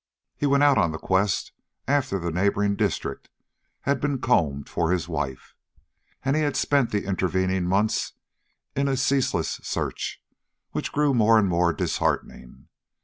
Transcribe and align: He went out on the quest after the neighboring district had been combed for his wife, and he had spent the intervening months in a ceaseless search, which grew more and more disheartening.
He 0.35 0.47
went 0.47 0.63
out 0.63 0.79
on 0.79 0.91
the 0.91 0.97
quest 0.97 1.51
after 1.87 2.17
the 2.17 2.31
neighboring 2.31 2.75
district 2.75 3.29
had 3.81 4.01
been 4.01 4.17
combed 4.17 4.67
for 4.67 4.89
his 4.89 5.07
wife, 5.07 5.53
and 6.25 6.35
he 6.35 6.41
had 6.41 6.55
spent 6.57 6.89
the 6.89 7.05
intervening 7.05 7.67
months 7.67 8.13
in 8.75 8.87
a 8.87 8.97
ceaseless 8.97 9.59
search, 9.61 10.19
which 10.71 10.91
grew 10.91 11.13
more 11.13 11.37
and 11.37 11.47
more 11.47 11.71
disheartening. 11.71 12.67